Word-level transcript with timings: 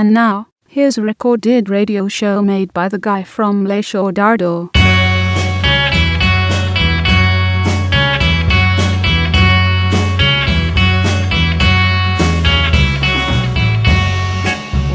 And 0.00 0.14
now, 0.14 0.48
here's 0.66 0.96
a 0.96 1.02
recorded 1.02 1.68
radio 1.68 2.08
show 2.08 2.40
made 2.40 2.72
by 2.72 2.88
the 2.88 2.98
guy 2.98 3.22
from 3.22 3.66
Le 3.66 3.82
Show 3.82 4.10
Dardo. 4.10 4.70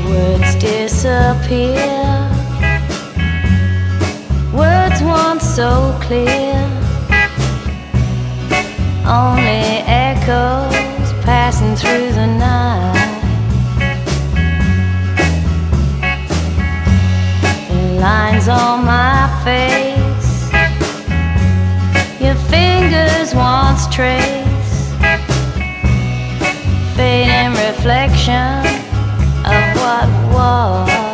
Words 0.09 0.55
disappear. 0.55 1.85
Words 4.55 5.03
once 5.03 5.43
so 5.43 5.95
clear. 6.01 6.57
Only 9.05 9.65
echoes 9.85 11.13
passing 11.23 11.75
through 11.75 12.11
the 12.13 12.25
night. 12.25 13.04
Lines 17.99 18.47
on 18.47 18.85
my 18.85 19.27
face. 19.43 20.51
Your 22.21 22.35
fingers 22.49 23.33
once 23.33 23.87
trace. 23.93 24.93
Fading 26.95 27.51
reflection 27.51 28.65
of 29.45 29.77
what 29.77 30.07
was. 30.33 31.04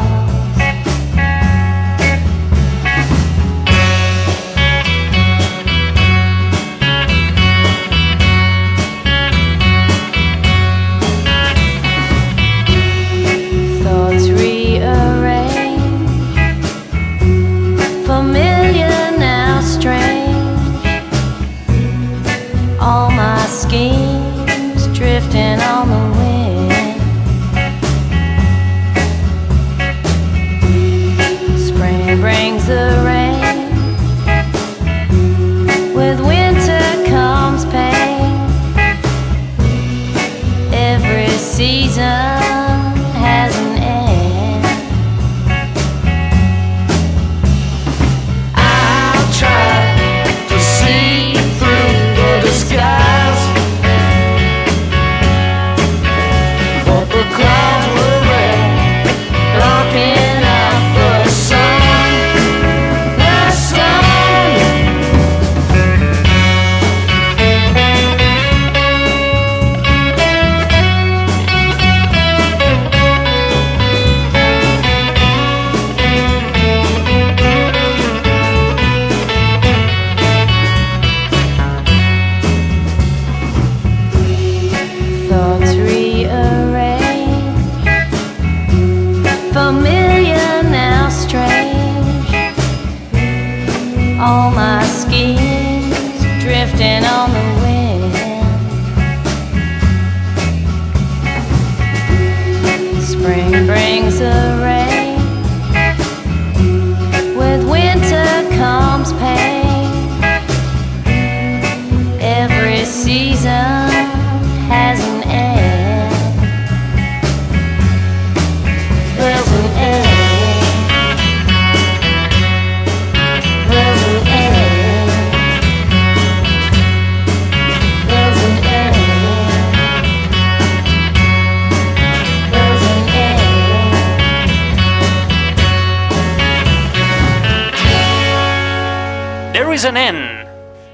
Is 139.81 139.85
an 139.89 139.97
end. 139.97 140.47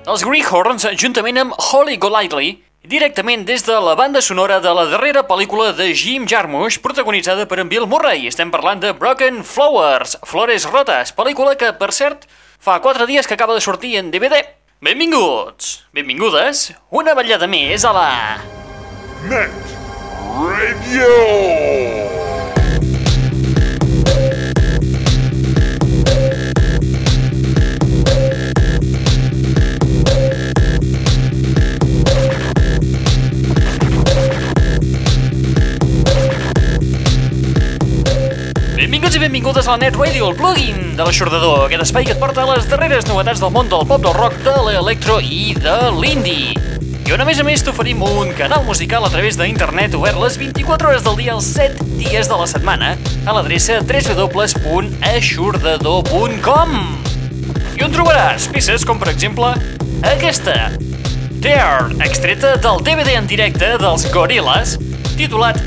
Els 0.08 0.22
Greyhorns, 0.24 0.86
juntament 0.96 1.36
amb 1.42 1.56
Holly 1.60 1.98
Golightly, 2.00 2.54
directament 2.88 3.44
des 3.44 3.66
de 3.68 3.76
la 3.84 3.96
banda 4.00 4.22
sonora 4.24 4.62
de 4.64 4.72
la 4.72 4.86
darrera 4.88 5.26
pel·lícula 5.28 5.74
de 5.76 5.90
Jim 5.92 6.28
Jarmusch, 6.30 6.78
protagonitzada 6.80 7.48
per 7.52 7.60
en 7.60 7.68
Bill 7.68 7.88
Murray. 7.90 8.30
Estem 8.30 8.52
parlant 8.54 8.80
de 8.80 8.94
Broken 8.96 9.42
Flowers, 9.44 10.16
Flores 10.24 10.68
Rotes, 10.72 11.12
pel·lícula 11.18 11.58
que, 11.60 11.74
per 11.76 11.92
cert, 11.92 12.24
fa 12.64 12.78
4 12.80 13.10
dies 13.10 13.28
que 13.28 13.36
acaba 13.36 13.58
de 13.58 13.66
sortir 13.66 13.98
en 14.00 14.12
DVD. 14.14 14.40
Benvinguts, 14.80 15.82
benvingudes, 15.92 16.70
una 16.88 17.18
ballada 17.18 17.50
més 17.52 17.84
a 17.84 17.92
la... 17.98 18.08
Net 19.28 19.76
Radio. 20.38 22.27
Benvinguts 38.98 39.14
i 39.14 39.22
benvingudes 39.22 39.68
a 39.68 39.76
la 39.76 39.78
Net 39.78 39.94
Radio, 39.94 40.32
el 40.32 40.38
plugin 40.40 40.96
de 40.98 41.06
l'aixordador, 41.06 41.68
aquest 41.68 41.84
espai 41.84 42.08
que 42.08 42.16
et 42.16 42.18
porta 42.18 42.42
les 42.50 42.66
darreres 42.66 43.06
novetats 43.06 43.38
del 43.44 43.52
món 43.54 43.68
del 43.70 43.86
pop, 43.86 44.02
del 44.02 44.16
rock, 44.18 44.34
de 44.42 44.50
l'electro 44.66 45.22
i 45.22 45.54
de 45.54 45.94
l'indie. 45.94 46.58
I 47.06 47.14
on 47.14 47.22
a 47.22 47.28
més 47.30 47.38
a 47.38 47.46
més 47.46 47.62
t'oferim 47.62 48.02
un 48.02 48.34
canal 48.34 48.66
musical 48.66 49.06
a 49.06 49.14
través 49.14 49.38
d'internet 49.38 49.94
obert 50.00 50.18
les 50.24 50.34
24 50.42 50.90
hores 50.90 51.06
del 51.06 51.14
dia 51.22 51.38
els 51.38 51.46
7 51.46 51.78
dies 52.00 52.26
de 52.26 52.34
la 52.42 52.50
setmana 52.50 52.98
a 52.98 53.30
l'adreça 53.38 53.86
www.aixordador.com 53.86 56.70
I 57.78 57.86
on 57.86 57.94
trobaràs 57.94 58.50
peces 58.50 58.82
com 58.82 58.98
per 58.98 59.14
exemple 59.14 59.54
aquesta 60.10 60.74
There, 61.38 61.94
extreta 62.02 62.58
del 62.66 62.82
DVD 62.82 63.14
en 63.22 63.30
directe 63.30 63.78
dels 63.78 64.10
Gorillaz 64.10 64.82
titulat 65.14 65.62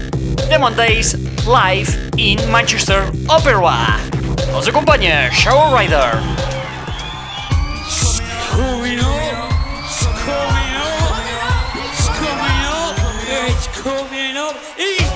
Demon 0.51 0.75
Days 0.75 1.15
Live 1.47 1.97
in 2.17 2.39
Manchester 2.51 3.11
Opera. 3.29 3.99
Els 4.53 4.69
acompanya 4.69 5.31
Show 5.33 5.73
Rider. 5.73 6.21
coming 8.51 8.99
up, 9.01 9.49
it's 11.75 12.09
coming 12.09 12.65
up, 12.69 12.97
it's 13.25 13.67
coming 13.81 14.37
up, 14.37 14.57
it's 14.77 15.10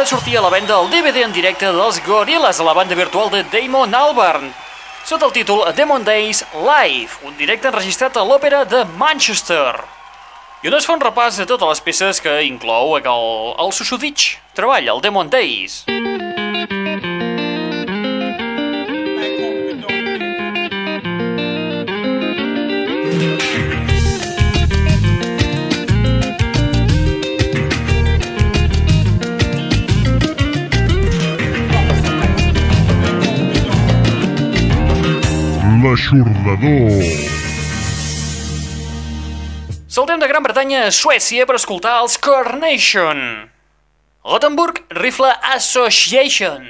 dilluns 0.00 0.12
passat 0.12 0.16
sortia 0.16 0.38
a 0.40 0.42
la 0.42 0.50
venda 0.50 0.78
el 0.80 0.88
DVD 0.88 1.26
en 1.26 1.32
directe 1.32 1.68
dels 1.68 1.98
Gorillaz 2.06 2.60
a 2.60 2.64
la 2.64 2.72
banda 2.72 2.94
virtual 2.96 3.28
de 3.28 3.42
Damon 3.52 3.92
Albarn, 3.94 4.46
sota 5.04 5.26
el 5.26 5.32
títol 5.32 5.60
Demon 5.76 6.04
Days 6.04 6.40
Live, 6.54 7.20
un 7.28 7.36
directe 7.36 7.68
enregistrat 7.68 8.16
a 8.16 8.24
l'òpera 8.24 8.64
de 8.64 8.86
Manchester. 8.96 9.76
I 10.62 10.72
on 10.72 10.78
es 10.78 10.88
fa 10.88 10.96
un 10.96 11.04
repàs 11.04 11.36
de 11.36 11.44
totes 11.44 11.68
les 11.68 11.84
peces 11.84 12.20
que 12.24 12.40
inclou 12.48 12.96
el, 12.96 13.10
el 13.60 13.76
susuditx 13.76 14.38
treball, 14.56 14.88
el 14.88 15.04
Demon 15.04 15.28
Days. 15.28 15.84
L'aixordador. 35.90 37.02
Saltem 39.90 40.20
de 40.22 40.28
Gran 40.30 40.44
Bretanya 40.44 40.84
a 40.86 40.92
Suècia 40.94 41.42
per 41.50 41.56
escoltar 41.58 41.96
els 42.04 42.14
Carnation. 42.22 43.18
Gothenburg 44.22 44.84
Rifle 45.00 45.32
Association. 45.56 46.62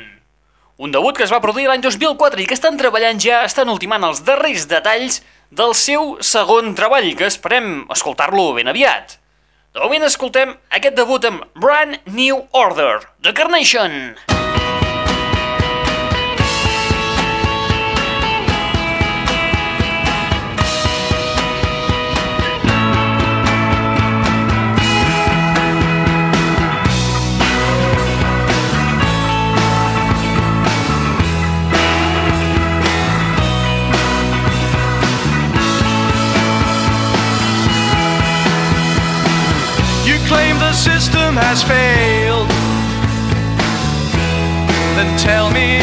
Un 0.80 0.96
debut 0.96 1.20
que 1.20 1.26
es 1.28 1.34
va 1.34 1.42
produir 1.44 1.68
l'any 1.68 1.84
2004 1.84 2.40
i 2.40 2.48
que 2.48 2.56
estan 2.56 2.80
treballant 2.80 3.20
ja, 3.20 3.42
estan 3.44 3.68
ultimant 3.68 4.08
els 4.08 4.24
darrers 4.24 4.64
detalls 4.72 5.20
del 5.52 5.76
seu 5.76 6.16
segon 6.24 6.72
treball, 6.72 7.12
que 7.12 7.28
esperem 7.28 7.84
escoltar-lo 7.92 8.54
ben 8.56 8.72
aviat. 8.72 9.18
De 9.76 9.84
moment 9.84 10.08
escoltem 10.08 10.56
aquest 10.72 10.96
debut 10.96 11.28
amb 11.28 11.44
Brand 11.60 12.00
New 12.08 12.46
Order, 12.56 13.02
de 13.20 13.36
Carnation. 13.36 14.14
You 14.30 14.39
system 40.80 41.36
has 41.36 41.62
failed. 41.62 42.48
Then 44.96 45.18
tell 45.18 45.50
me 45.50 45.79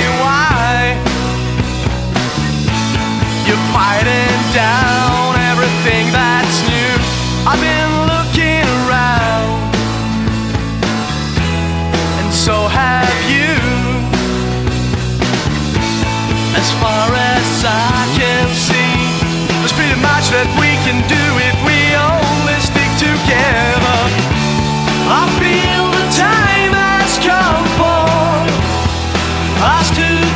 us 29.59 29.89
to 29.91 30.26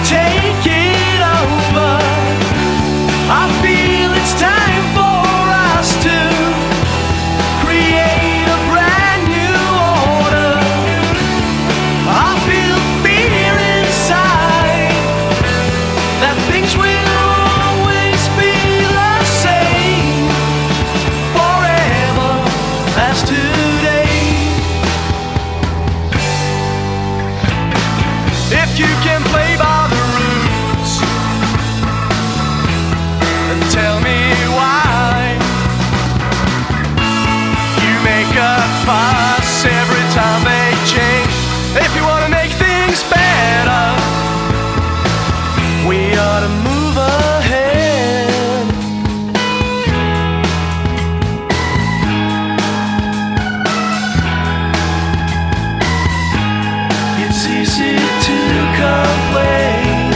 easy 57.61 57.95
to 57.95 58.37
complain 58.81 60.13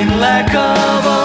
in 0.00 0.18
lack 0.18 0.54
of 0.54 1.17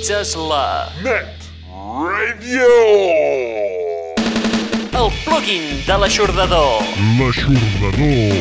Sintonitzes 0.00 0.32
la... 0.36 0.88
Net 1.02 1.26
Radio! 2.08 2.68
El 4.96 5.10
plugin 5.26 5.82
de 5.86 5.96
l'aixordador. 6.00 6.82
L'aixordador. 7.18 8.32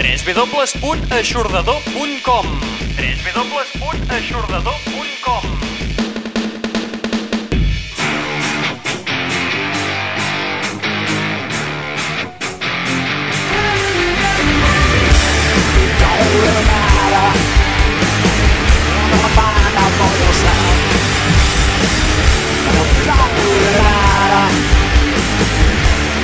www.aixordador.com 0.00 2.46
www.aixordador.com 2.96 4.95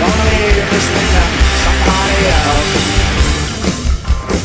Gonna 0.02 0.35
leave 0.35 0.66
this 0.66 0.87
thing 0.90 1.11
to 1.14 1.23
somebody 1.62 2.26
else. 2.26 2.75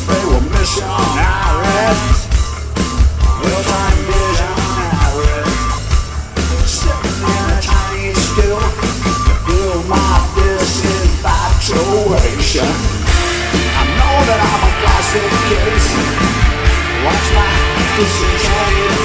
They 0.06 0.22
will 0.30 0.46
miss 0.54 0.78
you 0.78 0.86
on 0.86 1.18
hours. 1.18 2.30
Little 3.42 3.66
time 3.66 3.98
vision 4.06 4.54
on. 4.54 5.50
Sitting 6.62 7.26
in 7.26 7.42
a 7.50 7.58
tiny 7.58 8.14
stew. 8.14 8.54
Feel 9.50 9.82
my 9.90 10.30
disinfatuation. 10.38 12.70
I 13.74 13.82
know 13.98 14.14
that 14.30 14.38
I'm 14.38 14.62
a 14.62 14.72
classic 14.78 15.26
case. 15.50 15.90
Watch 17.02 17.26
my 17.34 17.50
decision. 17.98 18.97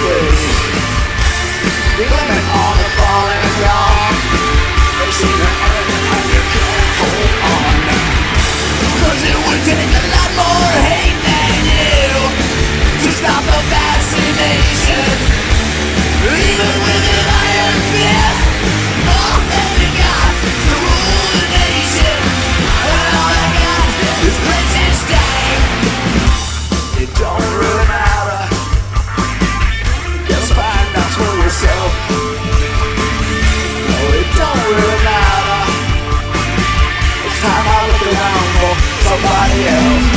Somebody 39.13 39.67
else. 39.67 40.07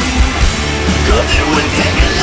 Cause 1.08 1.30
it 1.38 1.46
would 1.50 1.68
take 1.76 1.98
a 2.04 2.15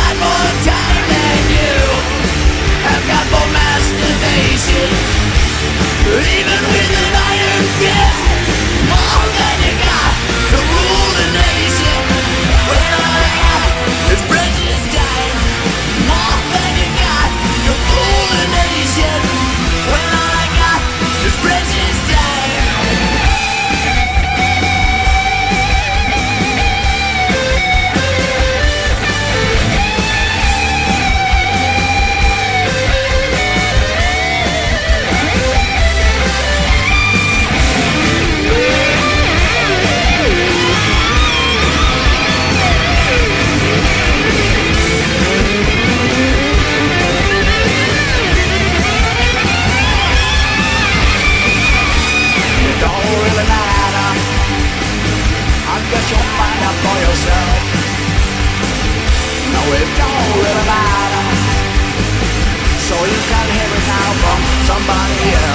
somebody 64.66 65.34
else. 65.36 65.53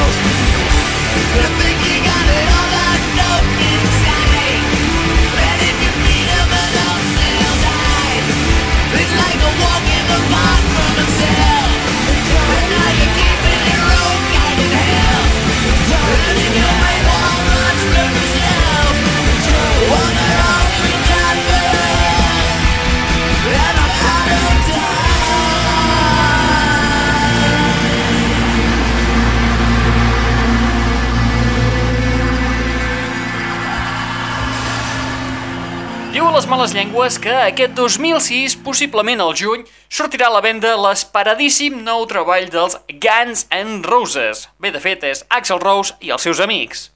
Les 36.39 36.47
males 36.47 36.71
llengües 36.71 37.17
que 37.19 37.33
aquest 37.35 37.73
2006, 37.75 38.53
possiblement 38.63 39.19
al 39.25 39.33
juny, 39.35 39.65
sortirà 39.91 40.29
a 40.29 40.35
la 40.37 40.43
venda 40.45 40.77
l'esperadíssim 40.79 41.81
nou 41.83 42.05
treball 42.07 42.47
dels 42.53 42.77
Guns 43.03 43.49
N' 43.51 43.81
Roses. 43.83 44.45
Bé, 44.63 44.71
de 44.71 44.79
fet, 44.79 45.03
és 45.03 45.25
Axel 45.35 45.59
Rose 45.59 45.97
i 45.99 46.13
els 46.15 46.23
seus 46.23 46.39
amics. 46.45 46.93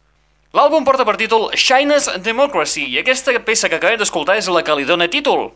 L'àlbum 0.55 0.87
porta 0.87 1.03
per 1.09 1.17
títol 1.19 1.49
Shines 1.59 2.07
Democracy 2.23 2.85
i 2.87 3.01
aquesta 3.01 3.35
peça 3.43 3.73
que 3.73 3.81
acabem 3.81 3.99
d'escoltar 3.99 4.39
és 4.39 4.47
la 4.47 4.63
que 4.63 4.79
li 4.79 4.87
dona 4.87 5.11
títol. 5.11 5.49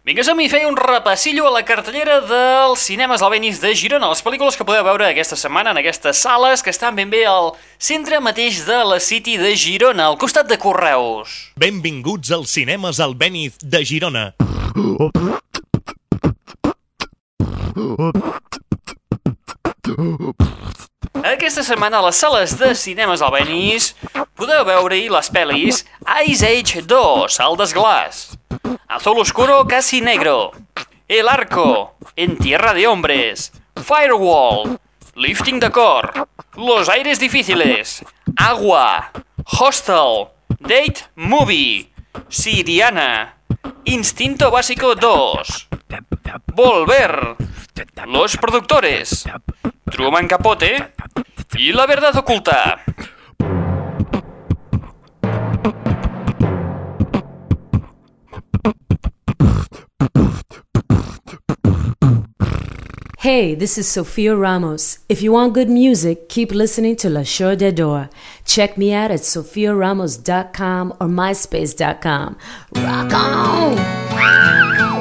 Vinga, 0.00 0.22
som 0.24 0.38
i 0.40 0.46
fer 0.48 0.62
un 0.64 0.78
repassillo 0.80 1.44
a 1.44 1.50
la 1.52 1.60
cartellera 1.68 2.22
dels 2.24 2.80
cinemes 2.88 3.20
albenis 3.20 3.58
de 3.60 3.74
Girona, 3.76 4.08
les 4.08 4.22
pel·lícules 4.24 4.56
que 4.56 4.64
podeu 4.64 4.80
veure 4.86 5.04
aquesta 5.04 5.36
setmana 5.36 5.74
en 5.74 5.80
aquestes 5.82 6.22
sales 6.24 6.64
que 6.64 6.72
estan 6.72 6.96
ben 6.96 7.12
bé 7.12 7.26
al 7.28 7.50
centre 7.76 8.16
mateix 8.24 8.62
de 8.64 8.78
la 8.80 8.96
City 8.96 9.36
de 9.36 9.52
Girona, 9.60 10.06
al 10.08 10.16
costat 10.16 10.48
de 10.48 10.56
Correus. 10.56 11.52
Benvinguts 11.60 12.32
als 12.32 12.56
cinemes 12.56 12.96
Albéniz 12.96 13.60
de 13.60 13.84
Girona. 13.84 14.24
Aquesta 21.20 21.60
setmana 21.60 22.00
a 22.00 22.06
les 22.08 22.16
sales 22.16 22.56
de 22.56 22.72
cinemes 22.72 23.20
albenis 23.20 23.92
podeu 24.40 24.64
veure-hi 24.64 25.10
les 25.12 25.28
pel·lis 25.28 25.84
Ice 26.24 26.48
Age 26.48 26.80
2, 26.88 27.36
El 27.44 27.60
desglàs, 27.60 28.29
Azul 28.90 29.20
Oscuro 29.20 29.66
Casi 29.68 30.00
Negro, 30.00 30.50
El 31.06 31.28
Arco, 31.28 31.94
En 32.16 32.36
Tierra 32.36 32.74
de 32.74 32.88
Hombres, 32.88 33.52
Firewall, 33.76 34.80
Lifting 35.14 35.60
the 35.60 35.70
Core, 35.70 36.10
Los 36.56 36.88
Aires 36.88 37.20
Difíciles, 37.20 38.04
Agua, 38.36 39.12
Hostel, 39.44 40.28
Date 40.58 41.04
Movie, 41.14 41.90
Siriana, 42.28 43.36
Instinto 43.84 44.50
Básico 44.50 44.96
2, 44.96 45.68
Volver, 46.52 47.36
Los 48.06 48.36
Productores, 48.36 49.24
Truman 49.90 50.26
Capote 50.26 50.92
y 51.54 51.72
La 51.72 51.86
Verdad 51.86 52.16
Oculta. 52.16 52.82
Hey, 63.20 63.54
this 63.54 63.76
is 63.76 63.86
Sofia 63.86 64.34
Ramos. 64.34 65.00
If 65.10 65.20
you 65.20 65.32
want 65.32 65.52
good 65.52 65.68
music, 65.68 66.30
keep 66.30 66.52
listening 66.52 66.96
to 66.96 67.10
La 67.10 67.22
Show 67.22 67.54
de 67.54 67.70
Door. 67.70 68.08
Check 68.46 68.78
me 68.78 68.94
out 68.94 69.10
at 69.10 69.20
sofiaramos.com 69.20 70.92
or 70.92 71.06
myspace.com. 71.06 72.38
Rock 72.76 73.12
on! 73.12 74.99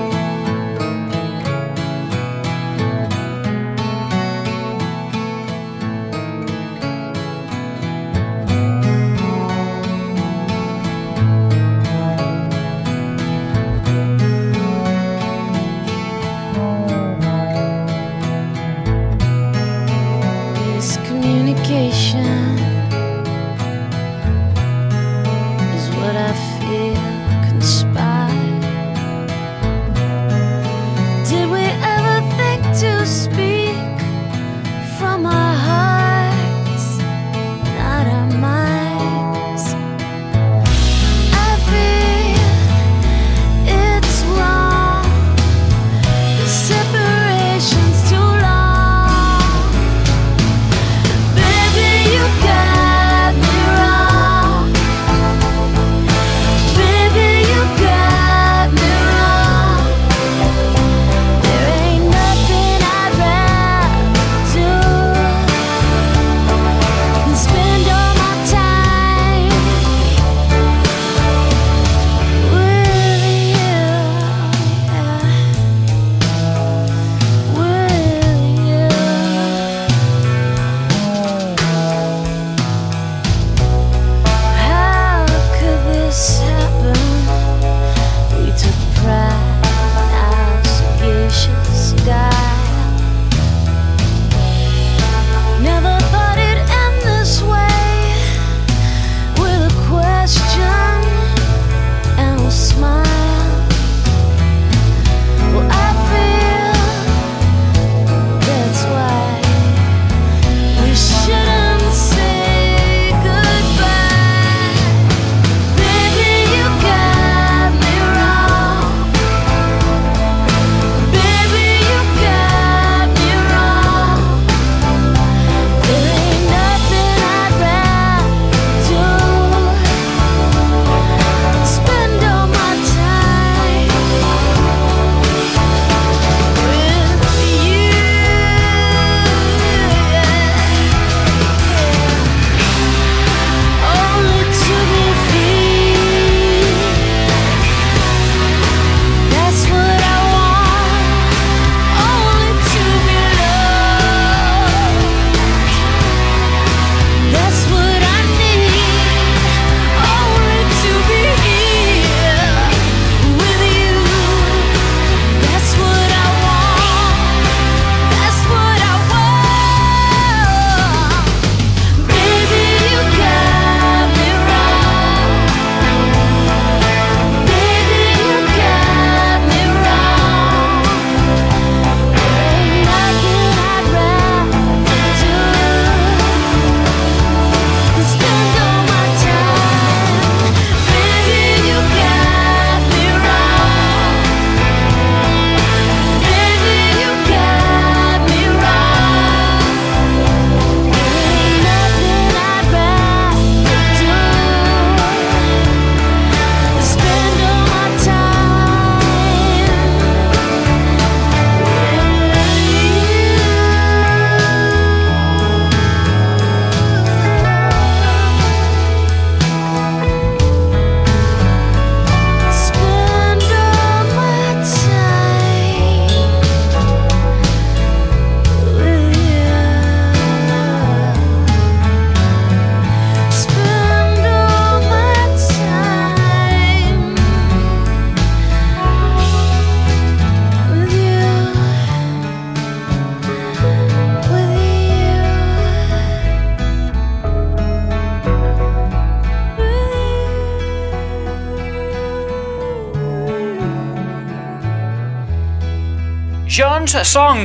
John's 256.89 257.11
Song, 257.11 257.41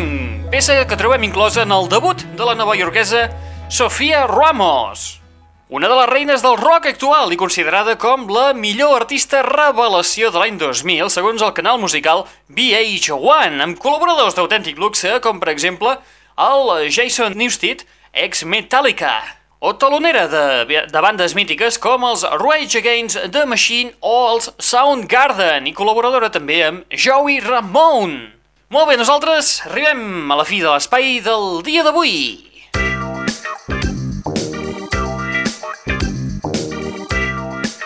peça 0.48 0.86
que 0.88 0.96
trobem 0.96 1.26
inclosa 1.26 1.66
en 1.66 1.72
el 1.74 1.84
debut 1.92 2.16
de 2.16 2.44
la 2.48 2.54
nova 2.56 2.72
iorquesa 2.78 3.26
Sofia 3.68 4.22
Ramos, 4.26 5.20
una 5.68 5.88
de 5.88 5.96
les 5.98 6.08
reines 6.08 6.40
del 6.40 6.56
rock 6.56 6.86
actual 6.88 7.32
i 7.34 7.36
considerada 7.36 7.98
com 8.00 8.24
la 8.32 8.54
millor 8.56 8.94
artista 9.02 9.42
revelació 9.44 10.30
de 10.32 10.40
l'any 10.40 10.56
2000 10.56 11.12
segons 11.12 11.44
el 11.44 11.52
canal 11.52 11.76
musical 11.82 12.24
VH1, 12.48 13.60
amb 13.60 13.80
col·laboradors 13.82 14.38
d'autèntic 14.38 14.80
luxe 14.80 15.18
com 15.20 15.42
per 15.42 15.52
exemple 15.52 15.92
el 16.40 16.88
Jason 16.88 17.36
Newsted, 17.36 17.84
ex-Metallica, 18.14 19.18
o 19.60 19.74
talonera 19.76 20.24
de, 20.32 20.86
de 20.88 21.02
bandes 21.04 21.36
mítiques 21.36 21.76
com 21.76 22.06
els 22.08 22.24
Rage 22.40 22.80
Against 22.80 23.20
the 23.36 23.44
Machine 23.44 23.92
o 24.00 24.14
els 24.30 24.48
Soundgarden 24.56 25.68
i 25.68 25.76
col·laboradora 25.76 26.32
també 26.32 26.62
amb 26.70 26.96
Joey 26.96 27.44
Ramone. 27.44 28.33
Molt 28.74 28.88
bé, 28.90 28.94
nosaltres 28.98 29.60
arribem 29.68 30.32
a 30.34 30.36
la 30.40 30.42
fi 30.42 30.56
de 30.58 30.66
l'espai 30.66 31.20
del 31.22 31.60
dia 31.62 31.84
d'avui. 31.86 32.14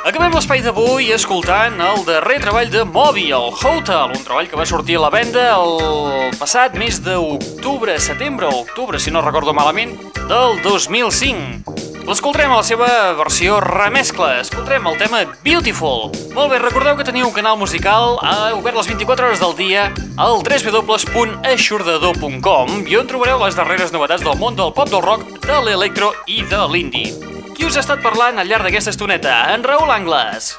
Acabem 0.09 0.33
l'espai 0.33 0.65
d'avui 0.65 1.11
escoltant 1.13 1.77
el 1.91 2.01
darrer 2.09 2.39
treball 2.41 2.73
de 2.73 2.87
Moby, 2.89 3.27
el 3.37 3.53
Hotel, 3.53 4.17
un 4.17 4.25
treball 4.25 4.49
que 4.49 4.57
va 4.57 4.65
sortir 4.71 4.97
a 4.97 5.05
la 5.05 5.13
venda 5.13 5.45
el 5.59 6.33
passat 6.41 6.81
mes 6.81 7.03
d'octubre, 7.05 7.99
setembre 8.01 8.49
o 8.49 8.63
octubre, 8.63 8.97
si 8.97 9.13
no 9.13 9.21
recordo 9.21 9.53
malament, 9.53 9.93
del 10.25 10.57
2005. 10.65 11.88
L'escoltarem 12.09 12.49
a 12.55 12.63
la 12.63 12.65
seva 12.65 12.87
versió 13.19 13.59
remescla, 13.61 14.39
escoltarem 14.41 14.87
el 14.89 14.95
tema 14.97 15.19
Beautiful. 15.45 16.09
Molt 16.33 16.49
bé, 16.49 16.57
recordeu 16.63 16.97
que 16.97 17.05
teniu 17.05 17.29
un 17.29 17.35
canal 17.37 17.61
musical 17.61 18.17
ha 18.25 18.57
obert 18.57 18.73
les 18.79 18.89
24 18.89 19.27
hores 19.27 19.43
del 19.45 19.53
dia 19.59 19.93
al 20.17 20.41
www.aixordador.com 20.41 22.89
i 22.89 22.97
on 22.97 23.05
trobareu 23.13 23.37
les 23.45 23.53
darreres 23.61 23.93
novetats 23.93 24.25
del 24.25 24.41
món 24.41 24.57
del 24.57 24.73
pop, 24.73 24.89
del 24.89 25.05
rock, 25.05 25.37
de 25.45 25.61
l'electro 25.69 26.17
i 26.25 26.41
de 26.49 26.65
l'indie. 26.73 27.13
Qui 27.53 27.69
us 27.69 27.77
ha 27.77 27.85
estat 27.85 28.01
parlant 28.01 28.41
al 28.41 28.49
llarg 28.49 28.65
d'aquesta 28.65 28.89
estoneta? 28.97 29.53
En 29.53 29.61
Raül 29.69 29.93
Angles. 29.93 30.57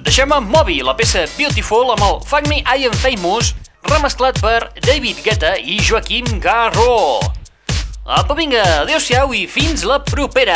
Deixem 0.00 0.32
amb 0.32 0.48
Moby, 0.48 0.80
la 0.80 0.96
peça 0.96 1.28
Beautiful 1.36 1.92
amb 1.92 2.00
el 2.08 2.24
Fuck 2.24 2.48
Me 2.48 2.64
I 2.64 2.88
Am 2.88 2.96
Famous, 3.04 3.52
remesclat 3.92 4.40
per 4.40 4.72
David 4.80 5.20
Guetta 5.28 5.60
i 5.60 5.76
Joaquim 5.76 6.40
Garro. 6.40 7.20
Apa, 8.06 8.36
vinga, 8.38 8.62
adeu-siau 8.84 9.34
i 9.34 9.48
fins 9.50 9.82
la 9.82 9.98
propera! 9.98 10.54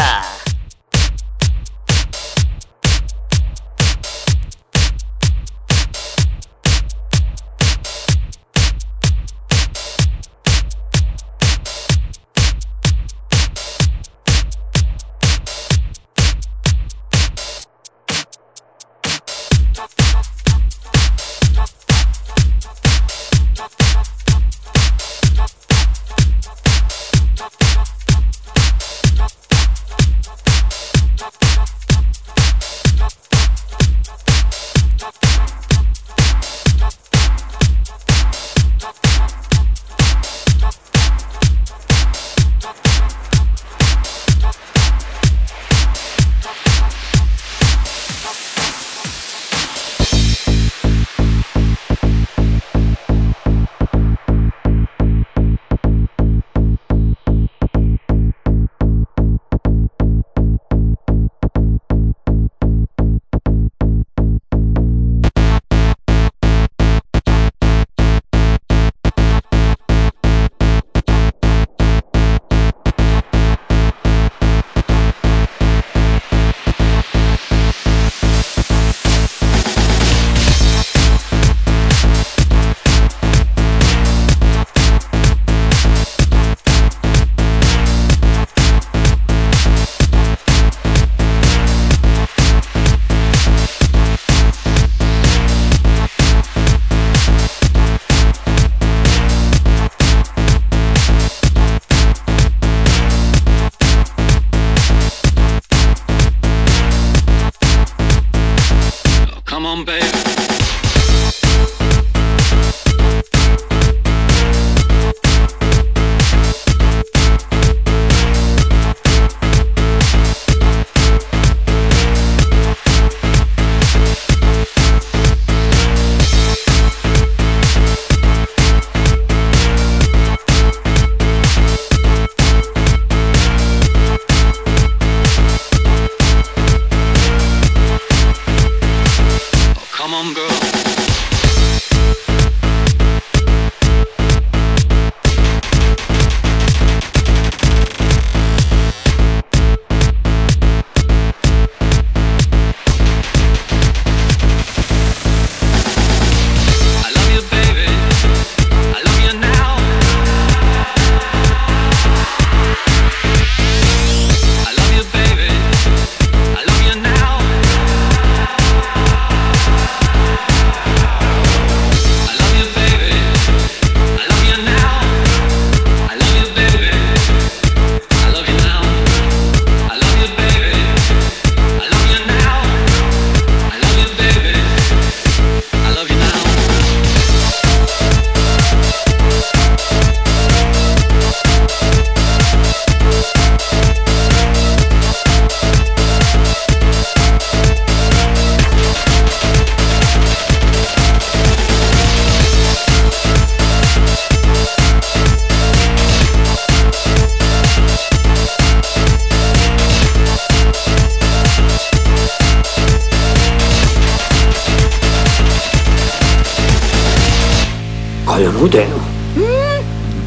Collonut, 218.30 218.76
eh? 218.78 218.86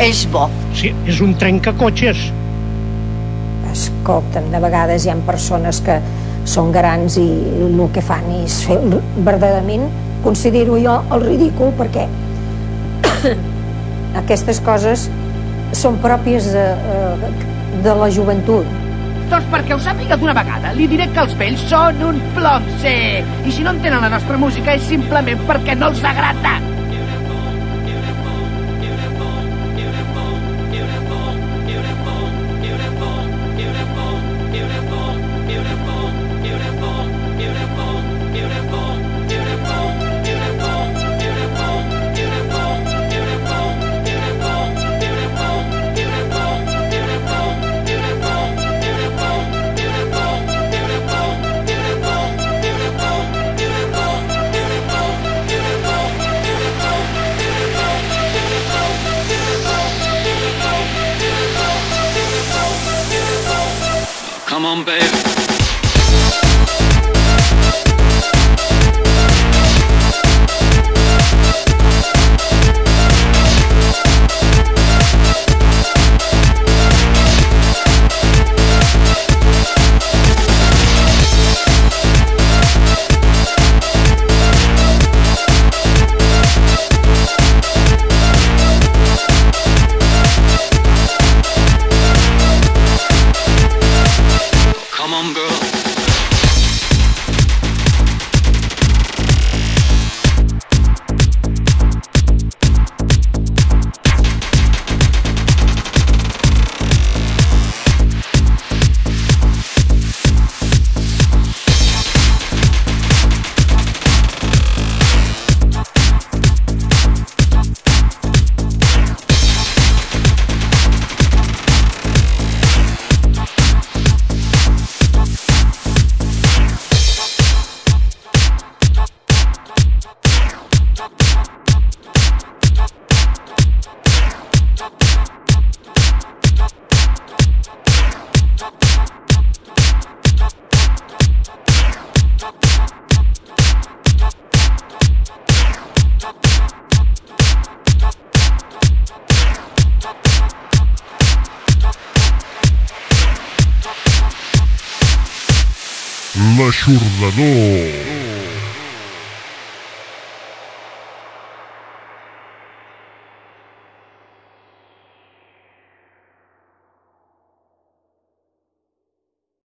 és 0.04 0.26
bo. 0.28 0.50
Sí, 0.76 0.90
és 1.08 1.22
un 1.24 1.38
trencacotxes. 1.40 2.20
Escolta'm, 3.72 4.50
de 4.52 4.60
vegades 4.60 5.06
hi 5.06 5.12
ha 5.14 5.16
persones 5.24 5.80
que 5.86 5.96
són 6.44 6.74
grans 6.76 7.16
i 7.22 7.24
el 7.64 7.80
que 7.96 8.04
fan 8.04 8.28
és 8.42 8.58
fer 8.68 8.76
verdaderament, 9.24 9.88
considero 10.26 10.76
jo, 10.84 10.98
el 11.16 11.24
ridícul 11.24 11.72
perquè 11.80 12.04
aquestes 14.24 14.60
coses 14.68 15.08
són 15.72 15.96
pròpies 16.04 16.52
de, 16.58 16.68
eh, 16.76 17.32
de 17.88 17.96
la 18.04 18.12
joventut. 18.12 18.68
Doncs 19.32 19.48
perquè 19.56 19.78
ho 19.78 19.80
sàpiga 19.80 20.20
d'una 20.20 20.36
vegada, 20.36 20.76
li 20.76 20.92
diré 20.92 21.08
que 21.16 21.24
els 21.24 21.40
vells 21.40 21.64
són 21.72 22.04
un 22.12 22.20
plom, 22.36 22.68
sí. 22.84 23.00
I 23.24 23.56
si 23.56 23.64
no 23.64 23.72
entenen 23.78 24.04
la 24.04 24.12
nostra 24.12 24.36
música 24.38 24.76
és 24.76 24.92
simplement 24.92 25.48
perquè 25.48 25.80
no 25.80 25.94
els 25.96 26.04
agrada. 26.04 26.60
Bombay. 64.74 65.03